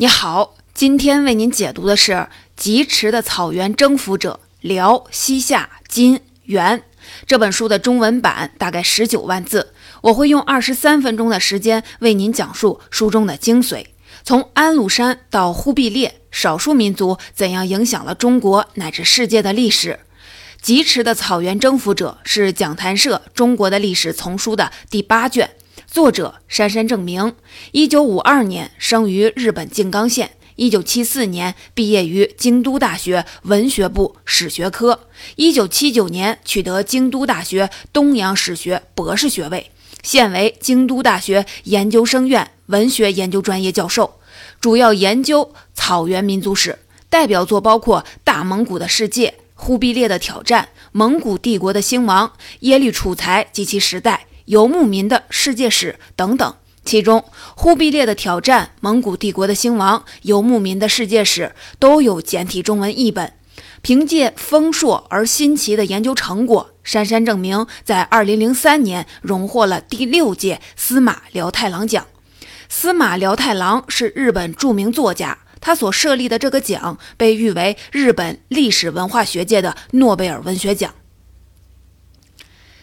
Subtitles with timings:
[0.00, 2.12] 你好，今天为您解读的是
[2.56, 6.78] 《疾驰的草原征服者：辽、西夏、金、元》
[7.26, 9.74] 这本书的中文版，大概十九万字。
[10.00, 13.84] 我会用二十三分钟的时间为您讲述书中的精髓，
[14.24, 20.00] 从安禄山到忽必烈，少数民族怎样影响了中国乃至世界的历史。
[20.62, 25.50] 《疾驰的草原征服者》是讲谈社中国的历史丛书的第八卷。
[25.90, 27.34] 作者杉山正明，
[27.72, 39.72] 一九五二年生于日本静冈县，一九七四年毕业于京都大学文学部史学科，一九七九年取得京都大学东洋史学博士学位，
[40.04, 44.20] 现为京都大学研究生院文学研究专业教授，
[44.60, 46.78] 主要研究草原民族史，
[47.08, 50.62] 代表作包括《大蒙古的世界》《忽必烈的挑战》
[50.92, 52.28] 《蒙古帝国的兴亡》
[52.60, 54.26] 《耶律楚材及其时代》。
[54.46, 56.54] 游牧民的世界史等等，
[56.84, 63.32] 其中忽必烈的挑战、蒙古帝国的兴亡、游牧民的世界史都有简体中文译本。
[63.82, 72.06] 凭借丰硕而新奇的研究成果，杉山证明在2003年荣获了第六届司马辽太郎奖。
[72.68, 80.94] 司马辽太郎是日本著名作家，他所设立的这个奖被誉为日本历史文化学界的诺贝尔文学奖。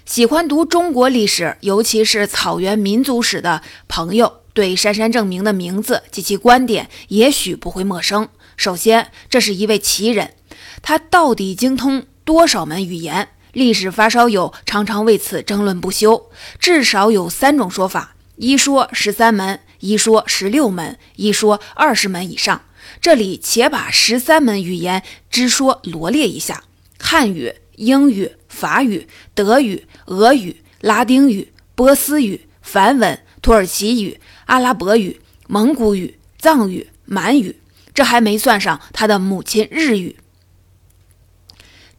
[0.07, 8.29] 喜欢读中国历史，尤其是草原民族史的朋友，对杉山正明的名字及其观点也许不会陌生。
[8.55, 10.35] 首先，这是一位奇人，
[10.81, 13.27] 他到底精通多少门语言？
[13.51, 16.29] 历史发烧友常常为此争论不休。
[16.57, 22.61] 至少有三种说法：一说十三门，一说十六门，一说二十门以上。
[23.01, 26.63] 这里且把十三门语言之说罗列一下：
[26.97, 28.36] 汉语、英语。
[28.47, 37.59] 法语、德语、俄语、拉丁语、波斯语、梵文、土耳其语、阿拉伯语、蒙古语、藏语、满语，
[37.93, 40.17] 这还没算上他的母亲日语。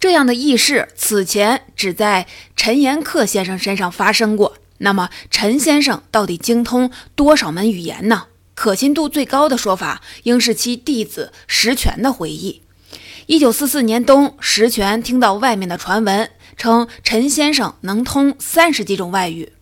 [0.01, 4.57] 这样的轶事此前只在陈寅恪先生身上发生过。
[4.79, 8.27] 那么，陈先生到底精通多少门语言呢？
[8.55, 12.63] 可信度最高的说法，应是其弟子石泉的回忆。
[13.29, 16.31] 一九四四年冬，石泉听到外面的传闻。
[16.57, 19.53] 称陈先生能通三十几种外语，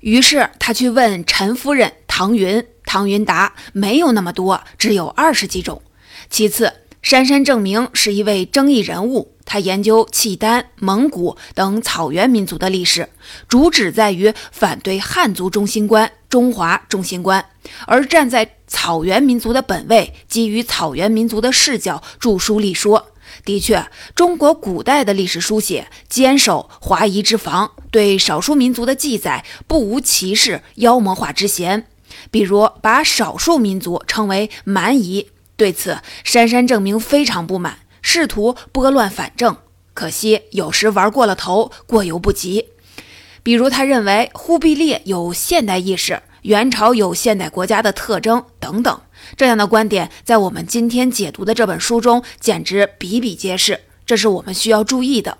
[0.00, 5.82] 于是他去问陈夫人唐云，唐云答没有那么多，只有二十几种。
[6.30, 13.10] 其次，杉山证明是一位争议人物，他研究契丹、蒙古等草原民族的历史，
[13.46, 17.44] 主旨在于反对汉族中心观、中华中心观，
[17.86, 23.08] 而站在草原民族的本位，基于草原民族的视角著书立说。
[23.44, 31.86] 的确，中国古代的历史书写坚守华夷之防，对少数民族的记载不无歧视、妖魔化之嫌。
[32.30, 39.58] 比如把少数民族称为蛮夷，对此杉山证明非常不满，试图拨乱反正。
[39.92, 42.68] 可惜有时玩过了头，过犹不及。
[43.42, 49.00] 比如他认为忽必烈有现代意识，元朝有现代国家的特征等等。
[49.36, 55.38] 这样的观点在我们今天解读的这本书中简直比比皆是，这是我们需要注意的。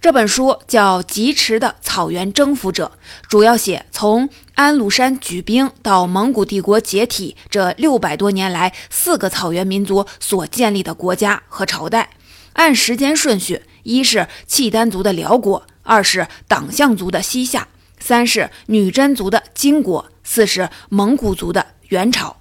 [0.00, 2.92] 这本书叫《疾驰的草原征服者》，
[3.28, 12.10] 主要写从安禄山举兵到蒙古帝国解体这六百多年来四个草原民族所建立的国家和朝代。
[12.54, 17.68] 按时间顺序，一是契丹族的辽国，二是党项族的西夏，
[18.00, 22.36] 三是女真族的金国，四是蒙古族的元朝。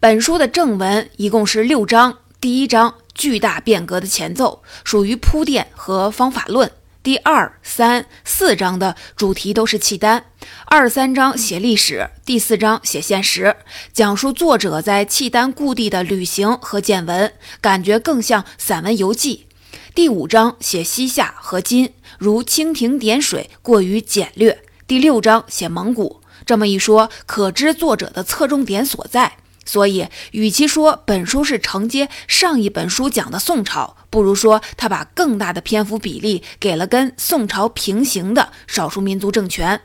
[0.00, 6.70] 本书的正文一共是六章，第一章巨大变革的前奏，属于铺垫和方法论。
[7.02, 10.24] 第二、三、四章的主题都是契丹，
[10.64, 13.56] 二三章写历史，第四章写现实，
[13.92, 19.46] 讲述作者在契丹故地的旅行和见闻，感觉更像散文游记。
[19.94, 21.92] 第五章写西夏和金，
[22.24, 24.62] 如蜻蜓点水，过于简略。
[24.86, 29.36] 第六章写蒙古，这么一说，可知作者的侧重点所在。
[29.66, 39.82] 所以，与其说本书是承接上一本书讲的宋朝，不如说他把更大的篇幅比例给了跟宋朝平行的少数民族政权，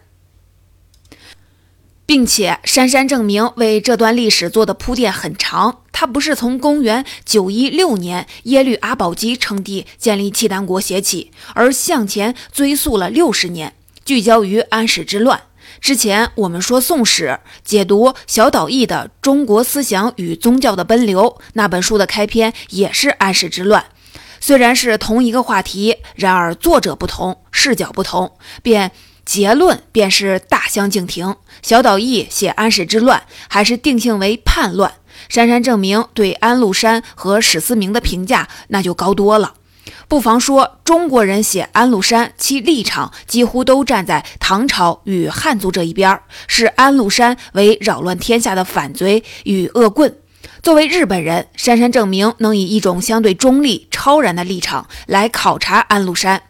[2.09, 5.83] 并且杉山证明为这段历史做的铺垫很长。
[5.91, 15.39] 他不是从公元九一六年耶律阿保机称帝建立契丹国写起，而向前追溯了六十年，聚焦于安史之乱。
[15.79, 23.85] 之前我们说《宋史》解读小岛义的《中国思想与宗教的奔流》那本书的开篇也是安史之乱，
[24.39, 28.31] 虽然是同一个话题，然而作者不同，视角不同，
[28.63, 28.91] 便
[29.29, 31.35] 结论便是大相径庭。
[31.61, 34.89] 小岛义写安史之乱，还是定性为叛乱；
[35.29, 39.53] 杉山正明对安禄山和史思明的评价那就高多了。
[40.07, 50.17] 不妨说，中国人写安禄山，其立场几乎都站在唐朝与汉族这一边，视安禄山为扰乱天下的反贼与恶棍。
[50.63, 56.41] 作为日本人，杉山正明能以一种相对中立、超然的立场来考察安禄山。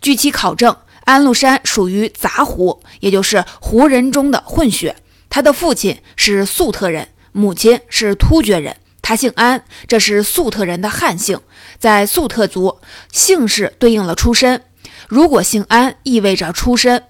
[0.00, 0.76] 据其考证，
[1.08, 4.94] 安禄山属于杂胡，也就是胡人中的混血。
[5.30, 8.76] 他的父亲是粟特人，母亲是突厥人。
[9.00, 11.40] 他姓安，这是粟特人的汉姓，
[11.78, 12.76] 在粟特族，
[13.10, 14.62] 姓氏对应了出身。
[15.08, 17.02] 如果姓安，意味着出身。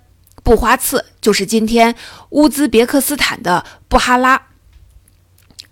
[0.44, 1.96] 布花次就是今天
[2.30, 4.42] 乌兹别克斯坦的布哈拉。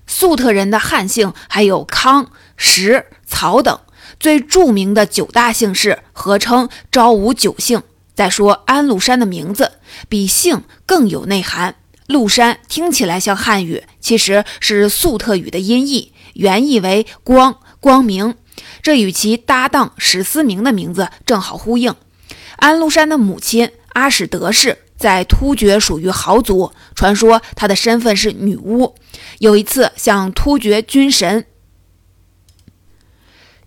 [0.08, 3.78] 粟特人的汉姓还有康、石、曹等，
[4.18, 7.84] 最著名的九大姓氏合称昭武九姓。
[8.16, 9.72] 再说安禄山的名字
[10.08, 11.76] 比姓更有内涵，
[12.08, 18.34] 禄山听起来像汉语，其实是粟特语的音译，原意为光、光明，
[18.82, 21.94] 这与其搭档史思明的名字正好呼应。
[22.56, 24.78] 安禄山的母亲阿史德氏。
[24.98, 28.94] 在突厥属于豪族，传说她的身份是女巫。
[29.40, 31.44] 有一次向突厥军神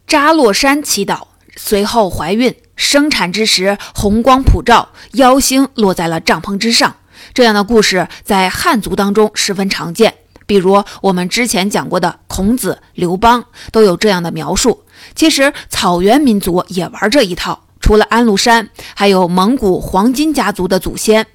[0.07, 6.96] 扎洛山祈祷，随后怀孕，生产之时红光普照，妖星落在了帐篷之上。
[7.34, 10.16] 这样的故事在汉族当中十分常见，
[10.48, 13.44] 比如我们之前讲过的孔子、刘邦
[13.74, 14.86] 都有这样的描述。
[15.14, 17.66] 其实草原民族也玩这一套。
[17.81, 21.28] 除了安禄山，还有蒙古黄金家族的祖先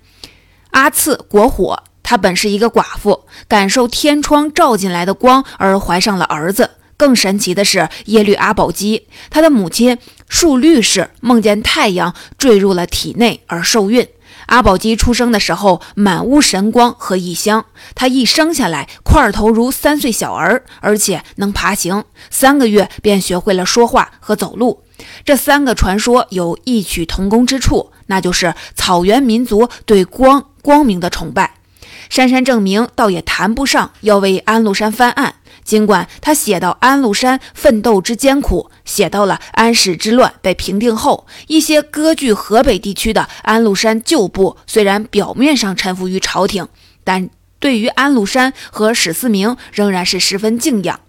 [0.70, 1.82] 阿次国火。
[2.02, 6.70] 他本是一个寡妇，感受天窗照进来的光而怀上了儿子。
[6.96, 9.98] 更神奇的是耶律阿保机，他的母亲
[10.28, 14.08] 树律氏梦见太阳坠入了体内而受孕。
[14.46, 24.82] 阿保机出生的时候满屋神光和异香，他一生下来块头如三岁小儿，而且能爬行，三个月便学会了说话和走路。
[25.24, 31.54] 这三个传说有异曲同工之处，那就是草原民族对光光明的崇拜。
[32.10, 46.68] 杉山正明倒也谈不上要为安禄山翻案，尽管他写到安禄山奋斗之艰苦，写到了安史之乱被平定后，一些割据河北地区的安禄山旧部虽然表面上臣服于朝廷，
[47.02, 51.00] 但对于安禄山和史思明仍然是十分敬仰，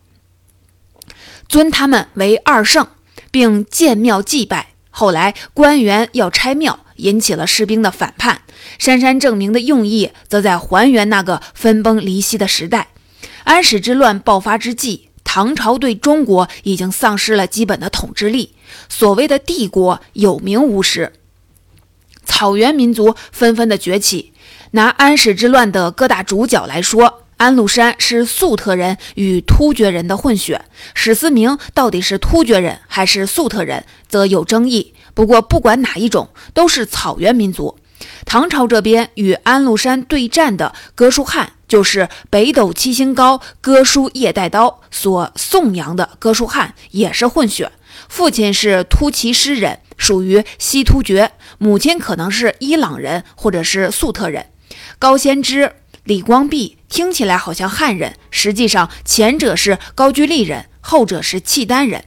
[1.48, 2.88] 尊他们为二圣。
[3.32, 4.68] 并建庙祭拜。
[4.90, 8.44] 后来官员要拆庙，引起了士兵的反叛。
[8.80, 12.88] 杉山证明的用意，则在还原那个分崩离析的时代。
[13.46, 18.54] 安史之乱爆发之际，唐朝对中国已经丧失了基本的统治力，
[18.90, 21.14] 所谓的帝国有名无实，
[22.26, 24.34] 草原民族纷纷的崛起。
[24.72, 27.22] 拿安史之乱的各大主角来说。
[27.38, 30.64] 安禄山是粟特人与突厥人的混血，
[30.94, 34.94] 史思明到底是突厥人还是粟特人，则有争议。
[35.14, 37.78] 不过，不管哪一种，都是草原民族。
[38.24, 47.72] 唐朝这边与安禄山对战的哥舒翰，就是北斗七星高、哥舒夜带刀所颂扬的哥舒翰，也是混血，
[48.08, 54.48] 父亲是突骑师人，属于西突厥，母亲可能是伊朗人或者是粟特人。
[54.98, 55.74] 高仙芝。
[56.04, 62.06] 李光弼听起来好像汉人，实际上前者是高句丽人，后者是契丹人。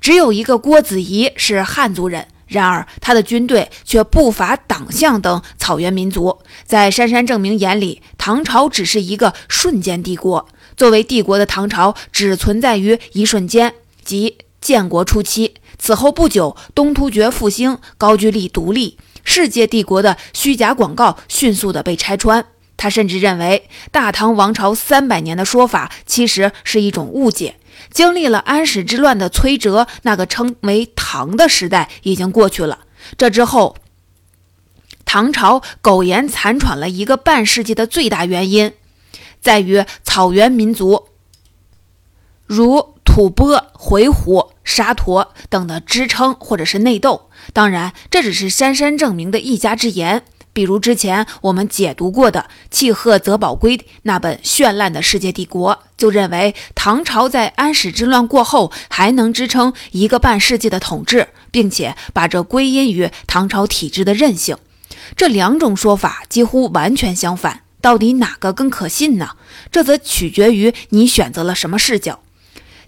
[0.00, 6.40] 只有一个郭子仪是汉族人，然而他的军队却不乏党项等草原民族。
[6.66, 10.48] 在杉山正明眼里，唐朝只是一个瞬间帝国。
[10.76, 15.54] 作为帝国的唐朝，只存在于一瞬间，即建国初期。
[15.78, 22.44] 此后不久，东突厥复兴，高句丽独立，世界帝国的虚假广告迅速的被拆穿。
[22.76, 27.56] 他甚至认为大唐王朝三百年的说法其实是一种误解。
[27.90, 32.80] 经历了安史之乱的崔折，那个称为唐的时代已经过去了。
[33.16, 33.76] 这之后，
[35.04, 38.72] 唐朝苟延残喘了一个半世纪的最大原因，
[39.40, 41.08] 在于草原民族
[42.46, 47.28] 如吐蕃、回鹘、沙陀等的支撑或者是内斗。
[47.52, 50.24] 当然，这只是杉山证明的一家之言。
[50.52, 64.56] 比如之前我们解读过的契诃泽宝圭那本绚烂的世界帝国，就认为唐朝在安史之乱过后还能支撑一个半世纪的统治，并且把这归因于唐朝体制的韧性。
[65.16, 69.30] 这两种说法几乎完全相反，到底哪个更可信呢？
[69.70, 72.20] 这则取决于你选择了什么视角。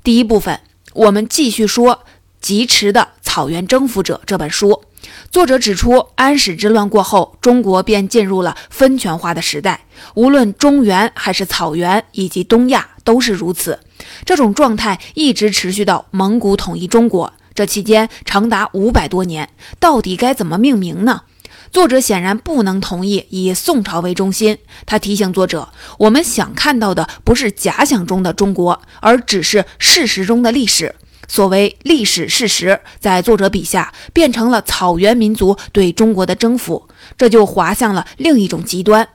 [0.03, 0.61] 第一部分，
[0.95, 2.05] 我们继续说
[2.41, 4.83] 疾驰的《草原征服者》这本书。
[5.31, 13.81] 作者指出，安史之乱过后，中国便进入了分权化的时代，无论中原还是草原以及东亚都是如此。
[14.25, 19.49] 这种状态一直持续到蒙古统一中国，这期间长达五百多年。
[19.81, 21.23] 到底该怎么命名呢？
[21.71, 24.59] 作者显然不能同意以宋朝为中心。
[24.85, 30.95] 他提醒作者，我们想看到的不是假想中的中国，而只是事实中的历史。
[31.29, 39.09] 所谓历史事实，在作者笔下变成了草原民族对中国的征服，这就滑向了另一种极端。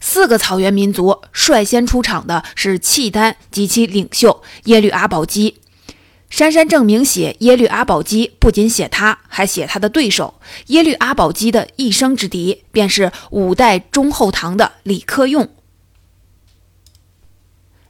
[0.00, 5.58] 四个草原民族率先出场的是契丹及其领袖耶律阿保机。
[6.28, 15.50] 杉山正明写耶律阿保机，不仅写他，还写他的对手耶律阿保机的一生之敌，便是五代中后唐的李克用、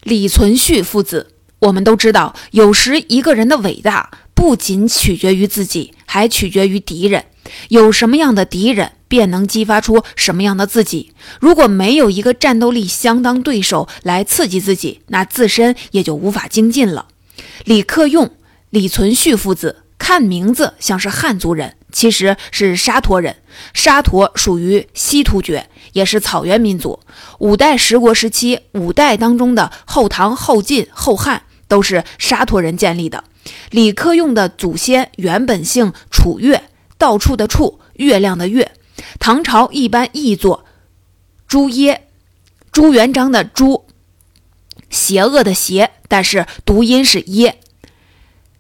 [0.03, 1.32] 李存勖父子。
[1.63, 7.25] 我们都知道，有时一个人的伟大不仅取决于自己，还取决于敌人。
[7.69, 11.13] 有什么样的敌人，便能激发出什么样的自己。
[11.39, 17.07] 如果没有一个战斗力相当对手来刺激自己，那自身也就无法精进了。
[17.65, 18.33] 李克用、
[18.71, 23.37] 李存勖父子，看名字像是汉族人，其实是沙陀人。
[23.73, 26.99] 沙陀属于西突厥，也是草原民族。
[27.39, 31.45] 五代十国时期，五代当中的后唐、后晋、后汉。
[31.73, 33.25] 都是沙陀人建立的。
[33.71, 36.65] 李克用的祖先原本姓楚月，
[36.99, 38.73] 到处的处，月亮的月。
[39.19, 40.67] 唐朝一般译作
[41.49, 42.09] 朱耶，
[42.71, 43.87] 朱元璋的朱，
[44.91, 47.59] 邪恶的邪，但是读音是耶。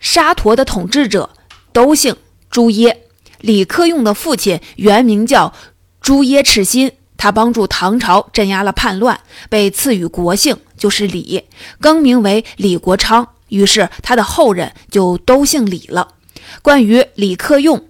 [0.00, 1.34] 沙陀的统治者
[1.74, 2.16] 都姓
[2.50, 3.02] 朱耶。
[3.40, 5.52] 李克用的父亲原名叫
[6.00, 6.92] 朱耶赤心。
[7.22, 11.44] 他帮助唐朝镇压了叛乱，被赐予国姓，就是李，
[11.80, 13.28] 更名为李国昌。
[13.46, 16.16] 于是他的后人就都姓李了。
[16.62, 17.86] 关于李克用、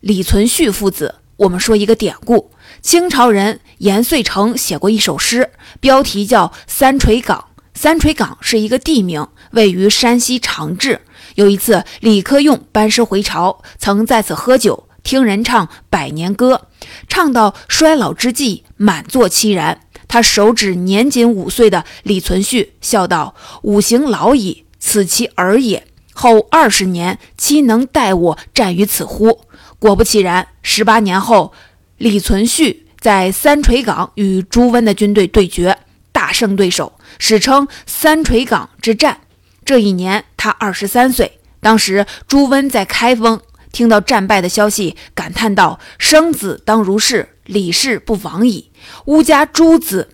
[0.00, 7.48] 李存勖父子，我们说一个典故：清朝人严遂成写过一首诗，标题叫《三垂岗》。
[7.74, 11.02] 三垂岗是一个地名，位于山西长治。
[11.34, 14.86] 有一次，李克用班师回朝，曾在此喝酒。
[15.02, 16.68] 听人唱《百年歌》，
[17.08, 19.80] 唱到衰老之际，满座凄然。
[20.08, 25.86] 他手指年仅五岁的李存勖，笑道：“五行老矣，此其儿也。
[26.12, 29.42] 后二十年，岂能待我战于此乎？”
[29.78, 31.52] 果不其然，十八年后，
[31.96, 35.78] 李存勖在三垂岗与朱温的军队对决，
[36.12, 39.20] 大胜对手，史称三垂岗之战。
[39.64, 41.38] 这一年，他二十三岁。
[41.60, 43.40] 当时朱温在开封。
[43.72, 48.72] 听到战败的消息，感叹道：“生子当如是，李氏不亡矣。
[49.06, 50.10] 乌家诸子，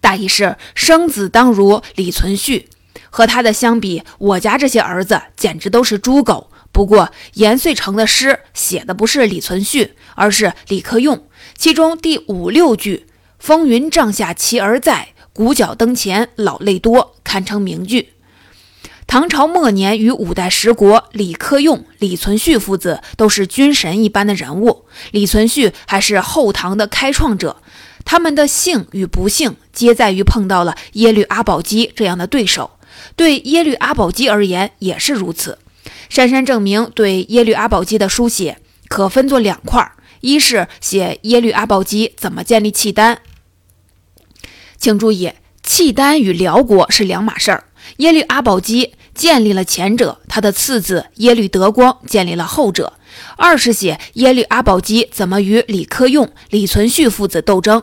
[0.00, 2.66] 大意是生子当如李存勖。
[3.10, 6.50] 和他的相比，我家这些儿子简直都是猪狗。
[6.70, 11.26] 不过严遂成的诗写的不是李存勖，而是李克用。
[11.56, 13.06] 其中第五六句
[13.38, 18.12] ‘风云帐下其儿在，鼓角灯前老泪多’堪称名句。”
[19.08, 24.84] 唐朝末年与五代十国，李克用、李存勖父子都是军神一般的人物。
[25.12, 27.62] 李存勖还是后唐的开创者，
[28.04, 32.72] 他们的幸与不幸皆在于碰到了耶律阿保机这样的对手。
[33.16, 35.58] 对耶律阿保机而言也是如此。
[36.10, 43.22] 杉山正明对耶律阿保机的书写可分作两块：一是写耶律阿保机怎么建立契丹。
[44.76, 47.64] 请注意，契丹与辽国是两码事儿。
[47.96, 48.92] 耶律阿保机。
[49.18, 52.92] 建立了前者，他的次子耶律德光建立了后者。
[53.36, 57.82] 二是写耶律阿保机怎么与李克用、李存勖父子斗争。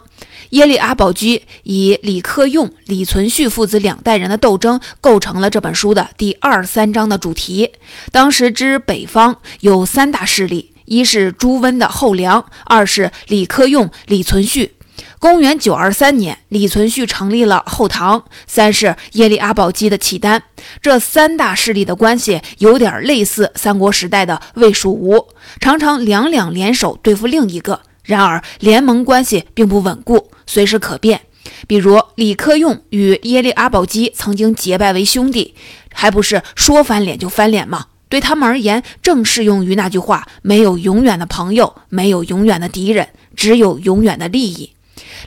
[0.52, 7.72] 耶律阿保机以李克用、李存勖父子两代人的斗争构成了这本书的第二三章的主题。
[8.14, 14.70] 当时之北方有三大势力：一是朱温的后梁，二是李克用、李存勖。
[15.20, 18.24] 公元九二三年，李存勖成立了后唐。
[18.46, 20.44] 三是耶律阿保机的契丹。
[20.82, 25.28] 这三大势力的关系有点类似三国时代的魏、蜀、吴，
[25.60, 27.82] 常常两两联手对付另一个。
[28.04, 31.22] 然而，联盟关系并不稳固，随时可变。
[31.68, 35.56] 比如，李克用与耶律阿保机曾经结拜为兄弟，
[35.92, 37.86] 还不是说翻脸就翻脸吗？
[38.08, 44.75] 对他们而言，正适用于那句话：没有永远的朋友，没有永远的敌人，只有永远的利益。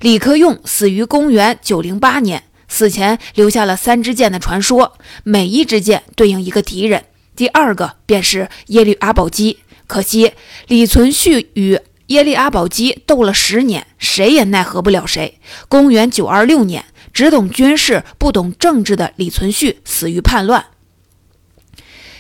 [0.00, 7.04] 李克用死于公元九零八年，死前留下了三支箭的传说，每一支箭对应一个敌人。
[7.34, 9.58] 第二个便是耶律阿保机。
[9.88, 10.32] 可惜
[10.68, 15.40] 李存勖与耶律阿保机斗了十年，谁也奈何不了谁。
[15.68, 20.64] 公元九二六年，只懂军事不懂政治的李存勖死于叛乱。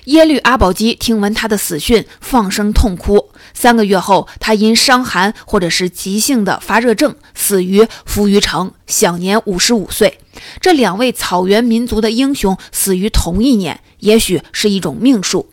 [0.08, 3.28] 耶律阿保机听闻他的死讯，放声痛哭。
[3.52, 10.18] 三个月后，他因伤寒或者是急性的发热症，死于扶余城，享年五十五岁。
[10.62, 15.50] 这两位草原民族的英雄死于同一年，也许是一种命数。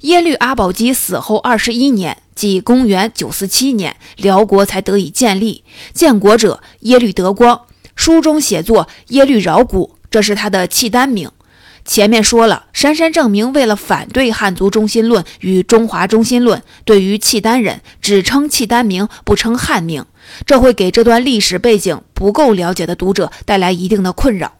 [0.00, 5.64] 耶律阿保机死后二十一年，即公元九四七年，辽国才得以建立。
[5.94, 7.62] 建国者耶律德光，
[7.94, 11.30] 书中写作耶律饶古，这是他的契丹名。
[11.86, 20.04] 前面说了，杉山正明为了反对汉族中心论与中华中心论，对于契丹人只称契丹名，不称汉名，
[20.44, 24.54] 这会给这段历史背景不够了解的读者带来一定的困扰。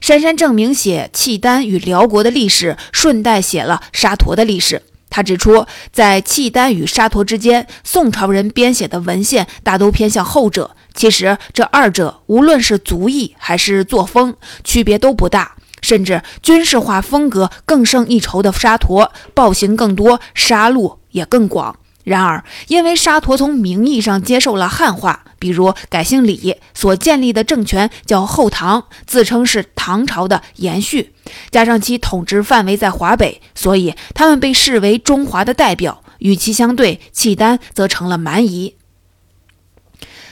[0.00, 4.82] 杉山正明写契丹与辽国的历史，顺带写了沙陀的历史。
[5.08, 10.76] 他指出，在契丹与沙陀之间，宋朝人编写的文献大都偏向后者。
[10.92, 15.56] 其实，这二者无论是族裔还是作风，区别都不大。
[15.86, 21.78] 甚至军事化风格更胜一筹的沙陀，暴行更多，杀戮也更广。
[22.02, 31.12] 然而，因为沙陀从名义上接受了汉化，比如改姓李，所建立的政权叫后唐，自称是唐朝的延续，
[31.52, 36.02] 加上其统治范围在华北，所以他们被视为中华的代表。
[36.18, 38.74] 与其相对，契丹则成了蛮夷。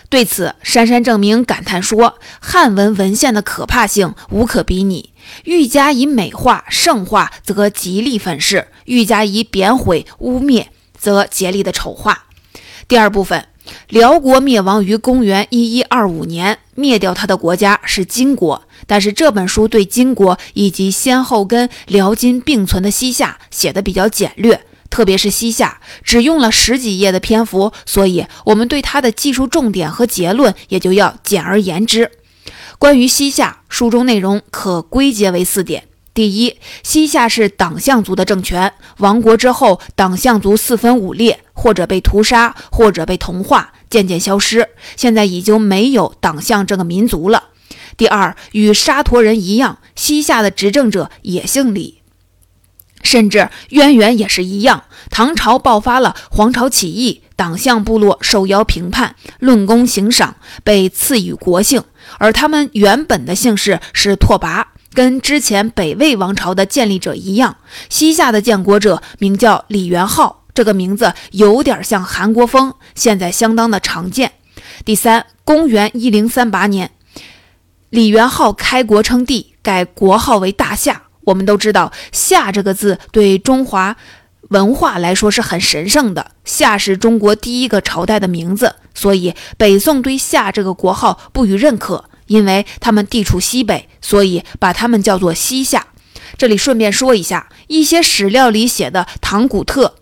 [0.08, 5.11] 对此，杉山正明感叹说：“汉文文献的可怕性无可比拟，
[5.44, 12.26] 愈加以美化、圣化，则极力粉饰；愈加以贬毁、污蔑，则竭力的丑化。”
[12.87, 13.49] 第二部分，
[13.88, 18.62] 辽国灭亡于公元一一二五年，灭掉他的国家是金国。
[18.87, 24.61] 但是这本书对金国以及先后跟辽金并存的西夏写的比较简略。
[24.94, 32.12] 特别是西夏只用了十几页的篇幅，所以我们对它的技术重点和结论也就要简而言之。
[32.78, 47.48] 关于西夏，书中内容可归结为四点：第一，西夏是党项族的政权，亡国之后，党项族四分五裂，或者被屠杀，或者被同化，渐渐消失，现在已经没有党项这个民族了。
[47.96, 52.03] 第二，与沙陀人一样，西夏的执政者也姓李。
[53.05, 54.83] 甚至渊源也是一样。
[55.11, 61.85] 唐朝爆发了黄巢起义，党项部落受邀评判，论功行赏，被赐予国姓。
[62.19, 67.57] 而他们原本的姓氏是拓跋，跟之前北魏王朝的建立者一样。
[67.88, 74.33] 西夏的建国者名叫李元昊，这个名字有点像韩国风，现在相当的常见。
[74.85, 76.90] 第三，公元一零三八年，
[77.90, 81.04] 李元昊开国称帝，改国号为大夏。
[81.24, 83.96] 我们都知道“夏”这个字对中华
[84.48, 95.87] 文化来说是很神圣的，夏是中国第一个朝代的名字，所以北宋对夏这个国号不予认可，因为他们地处西北，所以把他们叫做西夏。
[96.37, 99.94] 这里顺便说一下，一些史料里写的唐古特，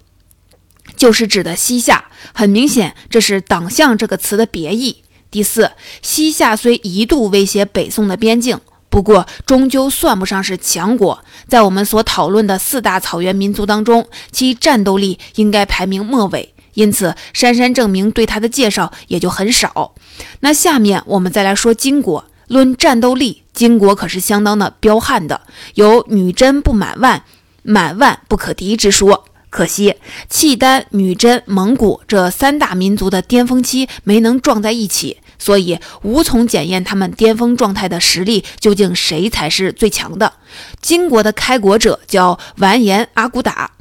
[0.97, 5.05] 就是指的西夏，很明显这是党项这个词的别义。
[5.31, 8.61] 第四，西夏虽一度威胁北宋的边境。
[8.93, 11.25] 不过，终究算不上是强国。
[11.49, 16.53] 在我们所讨论的四大草原民族当中，其战斗力应该排名末尾。
[16.75, 19.95] 因此，杉山证明对他的介绍也就很少。
[20.41, 22.27] 那下面我们再来说金国。
[22.49, 25.41] 论战斗力，金国可是相当的彪悍的，
[25.73, 27.25] 有“女真不满万，
[27.63, 29.25] 满万不可敌”之说。
[29.49, 29.95] 可惜，
[30.29, 35.19] 契丹、女真、蒙古这三大民族的巅峰期没能撞在一起。
[35.43, 40.35] 所以无从检验他们巅峰状态的实力究竟谁才是最强的。
[40.81, 43.73] 金国的开国者叫完颜阿骨打，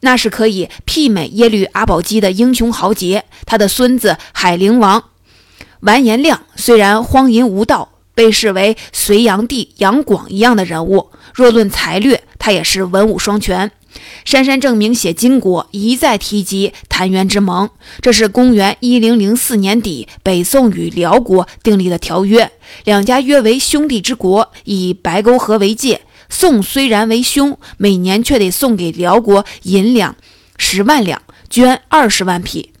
[0.00, 3.26] 那是可以媲美耶律阿保机的英雄豪杰。
[3.44, 5.04] 他的孙子海陵王
[5.80, 13.70] 完颜亮虽然荒淫无道，被视为隋炀帝杨广一样的人物，若论才略，他也是文武双全。
[14.24, 17.70] 杉山正明写金国，一再提及澶渊之盟。
[18.00, 22.52] 这是公元一零零四年底，北宋与辽国订立的条约，
[22.84, 26.02] 两家约为兄弟之国，以白沟河为界。
[26.28, 30.14] 宋虽然为兄，每年却得送给辽国银两
[30.56, 32.72] 十万两，捐二十万匹，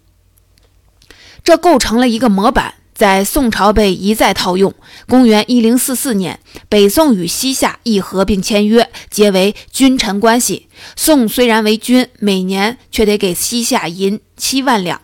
[1.42, 2.74] 这构成了一个模板。
[3.00, 4.74] 在宋朝被一再套用。
[5.08, 10.68] 公元一零四四年，北宋与西夏议和并签约，结为君臣关系。
[10.96, 15.00] 宋虽然为君，每年却得给西夏银七万两，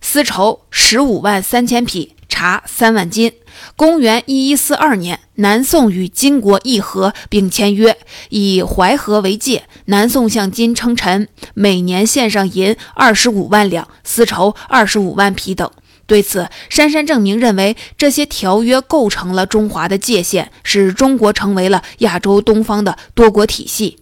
[0.00, 3.32] 丝绸十五万三千匹，茶三万斤。
[3.76, 7.96] 公元一一四二年，南宋与金国议和并签约，
[8.30, 15.70] 以淮河为界，南宋向金称臣，每年献上银二十五万两，丝绸二十五万匹等。
[16.06, 23.98] 对此，杉山证明认为，这些条约构成了中华的界限，使中国成为了亚洲东方的多国体系。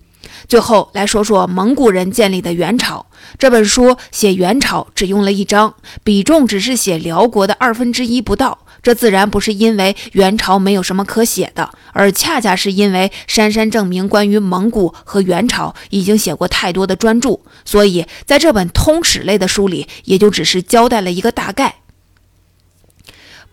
[0.46, 3.06] 最后来说说蒙古人建立的元朝。
[3.38, 8.58] 这本书写元朝只用了一章，比重只是写辽国的二分之一不到。
[8.82, 21.76] 这自然不是因为元朝没有什么可写的，而恰恰是因为杉山证明关于蒙古和元朝已经写过太多的专著，所以在这本通史类的书里，也就只是交代了一个大概。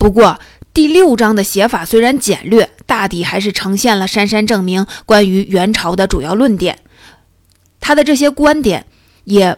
[0.01, 0.39] 不过
[0.73, 6.79] 第六章的写法虽然简略，大抵还是呈现了杉山证明关于元朝的主要论点。
[7.79, 8.87] 他的这些观点
[9.25, 9.55] 也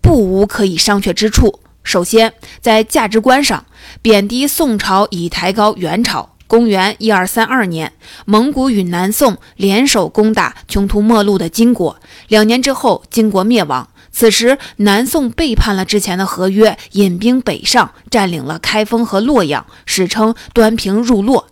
[0.00, 1.60] 不无可以商榷之处。
[1.84, 3.66] 首先，在价值观上，
[4.02, 6.30] 贬低宋朝以抬高元朝。
[6.48, 7.92] 公元一二三二年，
[8.24, 12.00] 蒙古与南宋联手攻打穷途末路的金国。
[12.26, 13.88] 两年之后，金国灭亡。
[14.16, 21.48] 此时，南宋背叛了之前的合约，引兵北上，占领了开封和洛阳，史称端平入洛。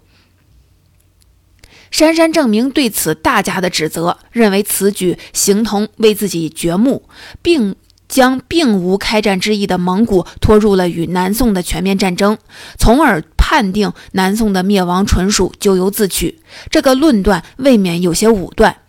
[1.90, 7.02] 杉山证明对此大加的指责，认为此举形同为自己掘墓，
[7.42, 7.74] 并。
[8.08, 12.36] 将并无开战之意的蒙古拖入了与南宋的全面战争，
[12.78, 16.38] 从而判定南宋的灭亡纯属咎由自取。
[16.68, 18.81] 这个论断未免有些武断。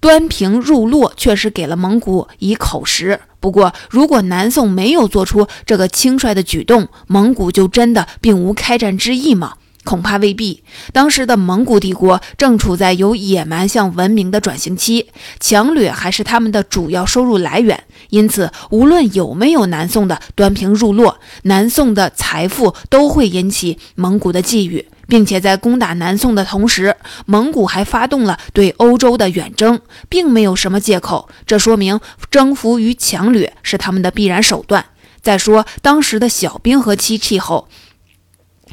[0.00, 9.54] 端平入洛确实给了蒙古以口实，不过如果南宋没有做出这个轻率的举动，蒙古就真的并无开战之意吗？
[9.82, 10.62] 恐怕未必。
[10.92, 15.06] 当时的蒙古帝国正处在由野蛮向文明的转型期，
[15.38, 17.82] 强掠还是他们的主要收入来源。
[18.10, 26.96] 因此，无论有没有南宋的端平入洛，南宋的财富都会引起蒙古的觊觎，并且在攻打南宋的同时，
[27.26, 31.28] 蒙古还发动了对欧洲的远征，并没有什么借口。
[31.44, 34.86] 这说明征服与强掠是他们的必然手段。
[35.20, 37.68] 再说，当时的小冰河期气候。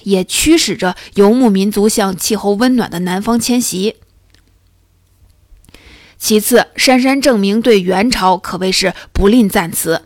[0.04, 3.96] 也驱使着游牧民族向气候温暖的南方迁徙。
[6.18, 10.04] 其次，杉山证明对元朝可谓是不吝赞词。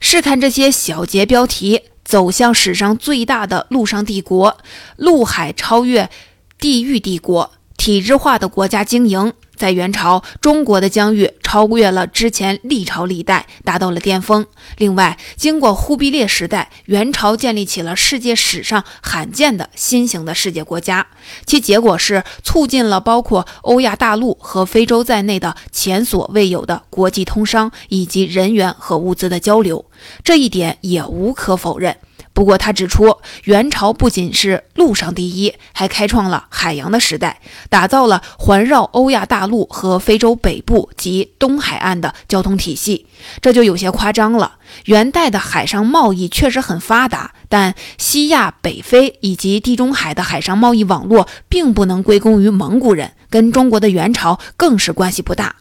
[0.00, 4.56] 试看这些小节标题：走向史上最大的陆上帝国，
[4.96, 6.10] 陆海超越
[6.58, 9.32] 地域帝国，体制化的国家经营。
[9.62, 14.44] 在元朝，中国的疆域超越了之前历朝历代，达到了巅峰。
[14.76, 21.06] 另外，经过忽必烈时代，元朝建立起了世界史上罕见的新型的世界国家，
[21.46, 29.84] 其结果是促进了包括欧亚大陆和非洲在内的前所未有的国际通商以及人员和物资的交流，
[30.24, 31.96] 这一点也无可否认。
[32.34, 43.06] 不过，他指出，元朝不仅是陆上第一，还开创了海洋的时代，打造了环绕欧亚大陆和非洲北部及东海岸的交通体系。
[43.40, 44.56] 这就有些夸张了。
[44.86, 55.56] 元代的海上贸易确实很发达，但西亚、北非以及地中海的海上贸易网络并不能归功于蒙古人，跟中国的元朝更是关系不大。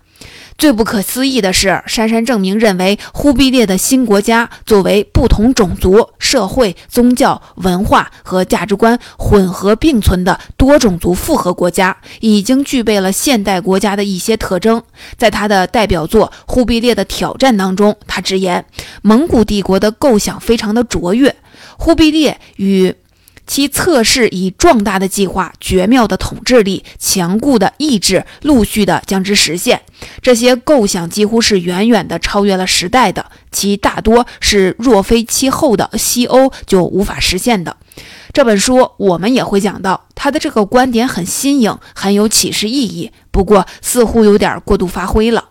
[0.57, 14.83] 最不可思议的是，杉山证明认为，忽必烈的新国家作为不同种族、社会、宗教、文化和价值观混合并存的多种族复合国家，已经具备了现代国家的一些特征。
[15.17, 18.63] 在他的代表作《忽必烈的挑战》当中，他直言，
[19.01, 21.35] 蒙古帝国的构想非常的卓越，
[21.77, 22.95] 忽必烈与。
[23.51, 29.81] 其测试以壮大的计划、绝妙的统治力、强固的意志，陆续的将之实现。
[30.21, 37.75] 这些构想几乎是远远的超越了时代的，其大多是若非其后的西欧就无法实现的。
[38.31, 45.49] 这本书我们也会讲到，他的这个观点很新颖，很有启示意义，不过似乎有点过度发挥了。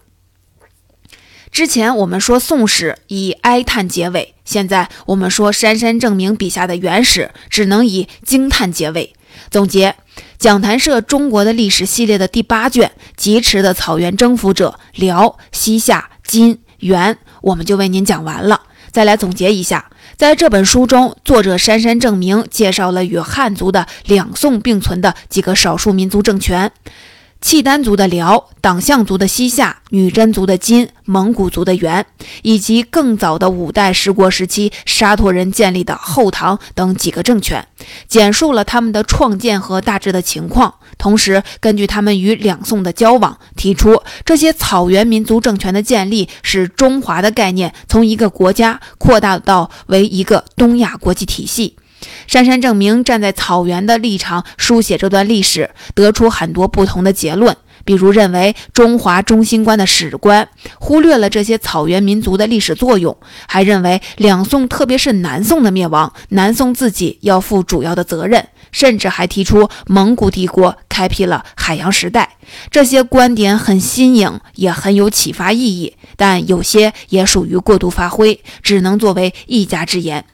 [1.60, 9.12] 之前我们说《宋史》以哀叹结尾，现在我们说杉山正明笔下的元史只能以惊叹结尾。
[9.50, 9.94] 总结
[10.38, 18.62] 讲坛社中国的历史系列的第八卷《疾驰的草原征服者：辽、西夏、金、元》，我们就为您讲完了。
[18.90, 26.72] 再来总结一下，在这本书中，作者杉山正明介绍了与汉族的两宋并存的几个少数民族政权。
[27.40, 32.04] 契丹族的辽、党项族的西夏、女真族的金、蒙古族的元，
[32.42, 37.66] 以及更早的五代十国时期沙陀人建立的后唐等几个政权，
[38.06, 40.74] 简述了他们的创建和大致的情况。
[40.98, 51.76] 同时，根据他们与两宋的交往，提出这些草原民族政权的建立，使中华的概念从一个国家扩大到为一个东亚国际体系。
[52.26, 57.56] 杉山证明站在草原的立场书写这段历史，得出很多不同的结论。
[57.82, 60.46] 比如认为中华中心观的史观
[60.78, 63.16] 忽略了这些草原民族的历史作用，
[63.48, 68.46] 还认为两宋特别是南宋的灭亡，南宋自己要负主要的责任。
[68.72, 72.36] 甚至还提出蒙古帝国开辟了海洋时代。
[72.70, 80.24] 这些观点很新颖，也很有启发意义，但有些也属于过度发挥，只能作为一家之言。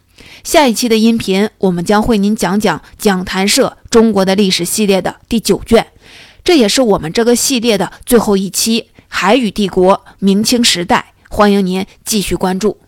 [0.47, 5.85] 下一期的音频，我们将为您讲讲讲谈社中国的历史系列的第九卷，
[6.45, 11.15] 这也是我们这个系列的最后一期——海与帝国明清时代。
[11.29, 12.79] 欢迎您继续关注。